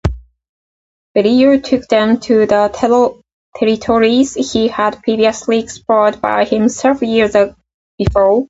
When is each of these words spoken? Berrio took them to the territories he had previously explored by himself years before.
Berrio 1.15 1.59
took 1.63 1.87
them 1.87 2.19
to 2.21 2.47
the 2.47 3.23
territories 3.53 4.33
he 4.33 4.67
had 4.67 5.03
previously 5.03 5.59
explored 5.59 6.19
by 6.19 6.43
himself 6.43 7.03
years 7.03 7.35
before. 7.99 8.39